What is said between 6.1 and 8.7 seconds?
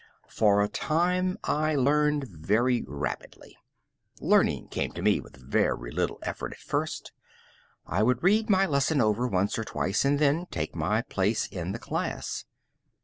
effort at first. I would read my